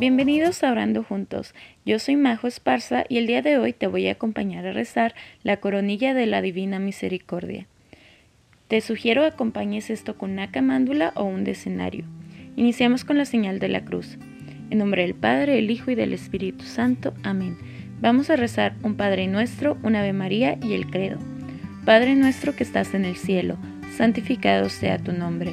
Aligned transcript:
Bienvenidos 0.00 0.64
a 0.64 0.72
Orando 0.72 1.04
Juntos. 1.04 1.54
Yo 1.86 2.00
soy 2.00 2.16
Majo 2.16 2.48
Esparza 2.48 3.04
y 3.08 3.18
el 3.18 3.28
día 3.28 3.42
de 3.42 3.58
hoy 3.58 3.72
te 3.72 3.86
voy 3.86 4.08
a 4.08 4.12
acompañar 4.12 4.66
a 4.66 4.72
rezar 4.72 5.14
la 5.44 5.58
coronilla 5.58 6.14
de 6.14 6.26
la 6.26 6.42
Divina 6.42 6.80
Misericordia. 6.80 7.68
Te 8.66 8.80
sugiero 8.80 9.24
acompañes 9.24 9.90
esto 9.90 10.18
con 10.18 10.32
una 10.32 10.50
camándula 10.50 11.12
o 11.14 11.22
un 11.22 11.44
decenario. 11.44 12.06
Iniciamos 12.56 13.04
con 13.04 13.18
la 13.18 13.24
señal 13.24 13.60
de 13.60 13.68
la 13.68 13.84
cruz. 13.84 14.18
En 14.70 14.78
nombre 14.78 15.02
del 15.02 15.14
Padre, 15.14 15.60
el 15.60 15.70
Hijo 15.70 15.92
y 15.92 15.94
del 15.94 16.12
Espíritu 16.12 16.64
Santo. 16.64 17.14
Amén. 17.22 17.56
Vamos 18.00 18.30
a 18.30 18.36
rezar 18.36 18.74
un 18.82 18.96
Padre 18.96 19.28
nuestro, 19.28 19.78
un 19.84 19.94
Ave 19.94 20.12
María 20.12 20.58
y 20.60 20.74
el 20.74 20.90
Credo. 20.90 21.20
Padre 21.84 22.16
nuestro 22.16 22.56
que 22.56 22.64
estás 22.64 22.94
en 22.94 23.04
el 23.04 23.14
cielo, 23.14 23.58
santificado 23.96 24.70
sea 24.70 24.98
tu 24.98 25.12
nombre 25.12 25.52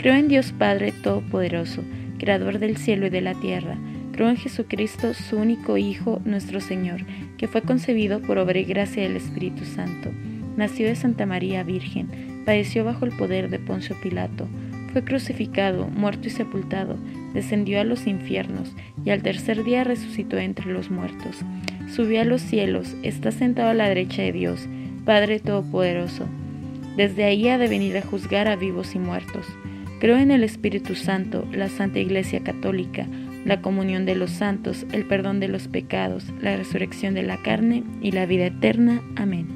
Creo 0.00 0.14
en 0.14 0.28
Dios 0.28 0.52
Padre 0.52 0.92
Todopoderoso, 0.92 1.84
Creador 2.18 2.58
del 2.58 2.78
cielo 2.78 3.04
y 3.04 3.10
de 3.10 3.20
la 3.20 3.34
tierra. 3.34 3.76
Creo 4.12 4.30
en 4.30 4.38
Jesucristo, 4.38 5.12
su 5.12 5.36
único 5.36 5.76
Hijo, 5.76 6.22
nuestro 6.24 6.62
Señor, 6.62 7.04
que 7.36 7.48
fue 7.48 7.60
concebido 7.60 8.22
por 8.22 8.38
obra 8.38 8.58
y 8.58 8.64
gracia 8.64 9.02
del 9.02 9.16
Espíritu 9.16 9.66
Santo. 9.66 10.10
Nació 10.56 10.86
de 10.86 10.96
Santa 10.96 11.26
María 11.26 11.64
Virgen, 11.64 12.42
padeció 12.46 12.82
bajo 12.82 13.04
el 13.04 13.12
poder 13.12 13.50
de 13.50 13.58
Poncio 13.58 13.94
Pilato, 14.02 14.48
fue 14.94 15.04
crucificado, 15.04 15.86
muerto 15.88 16.28
y 16.28 16.30
sepultado, 16.30 16.96
descendió 17.34 17.78
a 17.78 17.84
los 17.84 18.06
infiernos, 18.06 18.74
y 19.04 19.10
al 19.10 19.22
tercer 19.22 19.64
día 19.64 19.84
resucitó 19.84 20.38
entre 20.38 20.72
los 20.72 20.90
muertos. 20.90 21.36
Subió 21.94 22.22
a 22.22 22.24
los 22.24 22.40
cielos, 22.40 22.96
está 23.02 23.32
sentado 23.32 23.68
a 23.68 23.74
la 23.74 23.88
derecha 23.88 24.22
de 24.22 24.32
Dios, 24.32 24.66
Padre 25.04 25.40
Todopoderoso. 25.40 26.24
Desde 26.96 27.24
ahí 27.24 27.48
ha 27.48 27.58
de 27.58 27.68
venir 27.68 27.98
a 27.98 28.02
juzgar 28.02 28.48
a 28.48 28.56
vivos 28.56 28.94
y 28.94 28.98
muertos. 28.98 29.46
Creo 30.00 30.16
en 30.16 30.30
el 30.30 30.42
Espíritu 30.44 30.94
Santo, 30.94 31.46
la 31.52 31.68
Santa 31.68 31.98
Iglesia 31.98 32.40
Católica, 32.40 33.06
la 33.44 33.60
comunión 33.60 34.06
de 34.06 34.14
los 34.14 34.30
santos, 34.30 34.86
el 34.92 35.04
perdón 35.04 35.40
de 35.40 35.48
los 35.48 35.68
pecados, 35.68 36.24
la 36.40 36.56
resurrección 36.56 37.12
de 37.12 37.22
la 37.22 37.36
carne 37.42 37.84
y 38.00 38.12
la 38.12 38.24
vida 38.24 38.46
eterna. 38.46 39.02
Amén. 39.16 39.46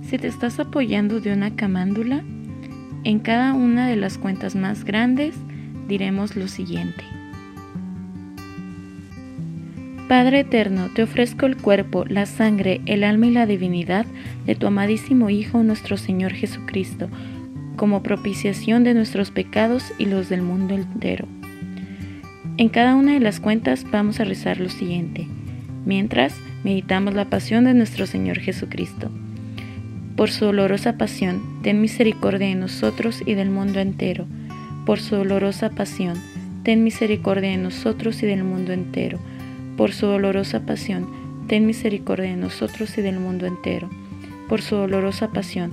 Si 0.00 0.16
te 0.16 0.28
estás 0.28 0.58
apoyando 0.60 1.20
de 1.20 1.30
una 1.30 1.56
camándula, 1.56 2.24
en 3.04 3.18
cada 3.18 3.52
una 3.52 3.86
de 3.86 3.96
las 3.96 4.16
cuentas 4.16 4.56
más 4.56 4.82
grandes 4.82 5.34
diremos 5.88 6.36
lo 6.36 6.48
siguiente. 6.48 7.04
Padre 10.08 10.40
eterno, 10.40 10.88
te 10.94 11.02
ofrezco 11.02 11.44
el 11.44 11.58
cuerpo, 11.58 12.06
la 12.06 12.24
sangre, 12.24 12.80
el 12.86 13.04
alma 13.04 13.26
y 13.26 13.32
la 13.32 13.44
divinidad 13.44 14.06
de 14.46 14.54
tu 14.54 14.66
amadísimo 14.66 15.28
Hijo 15.28 15.62
nuestro 15.62 15.98
Señor 15.98 16.32
Jesucristo 16.32 17.10
como 17.76 18.02
propiciación 18.02 18.84
de 18.84 18.94
nuestros 18.94 19.30
pecados 19.30 19.92
y 19.98 20.06
los 20.06 20.28
del 20.28 20.42
mundo 20.42 20.74
entero. 20.74 21.26
En 22.58 22.68
cada 22.70 22.94
una 22.94 23.12
de 23.12 23.20
las 23.20 23.38
cuentas 23.38 23.84
vamos 23.90 24.18
a 24.18 24.24
rezar 24.24 24.58
lo 24.58 24.70
siguiente, 24.70 25.28
mientras 25.84 26.34
meditamos 26.64 27.14
la 27.14 27.26
pasión 27.26 27.64
de 27.64 27.74
nuestro 27.74 28.06
Señor 28.06 28.38
Jesucristo. 28.40 29.10
Por 30.16 30.30
su 30.30 30.46
dolorosa 30.46 30.96
pasión, 30.96 31.42
ten 31.62 31.82
misericordia 31.82 32.48
de 32.48 32.54
nosotros 32.54 33.22
y 33.26 33.34
del 33.34 33.50
mundo 33.50 33.80
entero. 33.80 34.26
Por 34.86 34.98
su 34.98 35.16
dolorosa 35.16 35.68
pasión, 35.70 36.16
ten 36.62 36.82
misericordia 36.82 37.50
de 37.50 37.58
nosotros 37.58 38.22
y 38.22 38.26
del 38.26 38.42
mundo 38.42 38.72
entero. 38.72 39.18
Por 39.76 39.92
su 39.92 40.06
dolorosa 40.06 40.64
pasión, 40.64 41.06
ten 41.48 41.66
misericordia 41.66 42.30
de 42.30 42.36
nosotros 42.36 42.96
y 42.96 43.02
del 43.02 43.20
mundo 43.20 43.44
entero. 43.44 43.90
Por 44.48 44.62
su 44.62 44.76
dolorosa 44.76 45.28
pasión, 45.28 45.72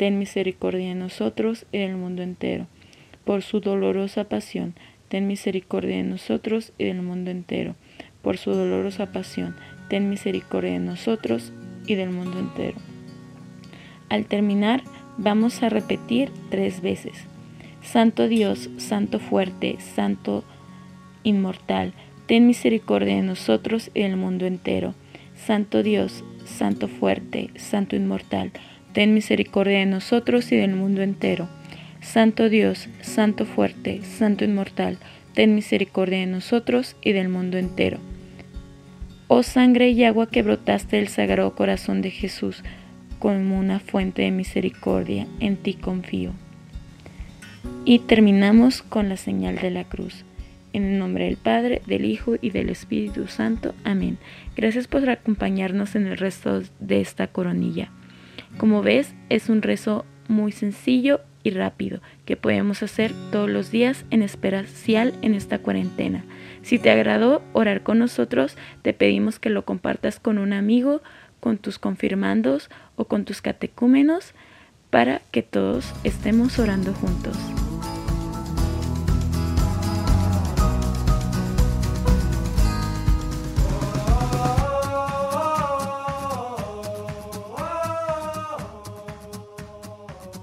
ten 0.00 0.18
misericordia 0.18 0.88
de 0.88 0.94
nosotros 0.94 1.66
y 1.72 1.76
del 1.76 1.94
mundo 1.94 2.22
entero. 2.22 2.66
Por 3.26 3.42
su 3.42 3.60
dolorosa 3.60 4.24
pasión, 4.24 4.74
ten 5.10 5.26
misericordia 5.26 5.98
de 5.98 6.04
nosotros 6.04 6.72
y 6.78 6.86
del 6.86 7.02
mundo 7.02 7.30
entero 7.30 7.74
por 8.22 8.36
su 8.36 8.52
dolorosa 8.52 9.06
pasión, 9.12 9.56
ten 9.88 10.10
misericordia 10.10 10.72
de 10.72 10.78
nosotros 10.78 11.52
y 11.86 11.94
del 11.94 12.10
mundo 12.10 12.38
entero. 12.38 12.78
Al 14.08 14.26
terminar, 14.26 14.82
vamos 15.16 15.62
a 15.62 15.68
repetir 15.68 16.30
tres 16.50 16.80
veces. 16.80 17.14
Santo 17.82 18.28
Dios, 18.28 18.68
Santo 18.76 19.18
fuerte, 19.18 19.78
Santo 19.80 20.44
inmortal, 21.22 21.92
ten 22.26 22.46
misericordia 22.46 23.16
de 23.16 23.22
nosotros 23.22 23.90
y 23.94 24.02
del 24.02 24.16
mundo 24.16 24.46
entero. 24.46 24.94
Santo 25.34 25.82
Dios, 25.82 26.24
Santo 26.44 26.88
fuerte, 26.88 27.50
Santo 27.56 27.96
inmortal, 27.96 28.52
ten 28.92 29.14
misericordia 29.14 29.78
de 29.78 29.86
nosotros 29.86 30.50
y 30.52 30.56
del 30.56 30.74
mundo 30.74 31.02
entero. 31.02 31.48
Santo 32.00 32.48
Dios, 32.48 32.88
Santo 33.02 33.44
fuerte, 33.44 34.02
Santo 34.02 34.44
inmortal, 34.44 34.98
ten 35.34 35.54
misericordia 35.54 36.20
de 36.20 36.26
nosotros 36.26 36.96
y 37.02 37.12
del 37.12 37.28
mundo 37.28 37.58
entero. 37.58 37.98
Oh 39.28 39.42
sangre 39.42 39.90
y 39.90 40.04
agua 40.04 40.28
que 40.28 40.42
brotaste 40.42 40.96
del 40.96 41.08
sagrado 41.08 41.54
corazón 41.54 42.02
de 42.02 42.10
Jesús 42.10 42.62
como 43.20 43.58
una 43.58 43.78
fuente 43.78 44.22
de 44.22 44.30
misericordia, 44.32 45.26
en 45.38 45.56
ti 45.56 45.74
confío. 45.74 46.32
Y 47.84 48.00
terminamos 48.00 48.82
con 48.82 49.08
la 49.08 49.16
señal 49.16 49.56
de 49.56 49.70
la 49.70 49.84
cruz. 49.84 50.24
En 50.72 50.84
el 50.84 50.98
nombre 50.98 51.24
del 51.24 51.36
Padre, 51.36 51.82
del 51.86 52.06
Hijo 52.06 52.36
y 52.40 52.50
del 52.50 52.70
Espíritu 52.70 53.26
Santo. 53.26 53.74
Amén. 53.84 54.18
Gracias 54.56 54.86
por 54.86 55.08
acompañarnos 55.08 55.94
en 55.96 56.06
el 56.06 56.16
resto 56.16 56.62
de 56.80 57.00
esta 57.00 57.26
coronilla. 57.26 57.90
Como 58.58 58.82
ves, 58.82 59.14
es 59.28 59.48
un 59.48 59.62
rezo 59.62 60.04
muy 60.28 60.52
sencillo 60.52 61.20
y 61.42 61.50
rápido 61.50 62.00
que 62.24 62.36
podemos 62.36 62.82
hacer 62.82 63.12
todos 63.32 63.48
los 63.48 63.70
días 63.70 64.04
en 64.10 64.22
especial 64.22 65.14
en 65.22 65.34
esta 65.34 65.58
cuarentena. 65.58 66.24
Si 66.62 66.78
te 66.78 66.90
agradó 66.90 67.42
orar 67.52 67.82
con 67.82 67.98
nosotros, 67.98 68.56
te 68.82 68.92
pedimos 68.92 69.38
que 69.38 69.50
lo 69.50 69.64
compartas 69.64 70.20
con 70.20 70.38
un 70.38 70.52
amigo, 70.52 71.02
con 71.40 71.58
tus 71.58 71.78
confirmandos 71.78 72.70
o 72.96 73.06
con 73.06 73.24
tus 73.24 73.40
catecúmenos 73.40 74.34
para 74.90 75.22
que 75.30 75.42
todos 75.42 75.94
estemos 76.04 76.58
orando 76.58 76.92
juntos. 76.92 77.36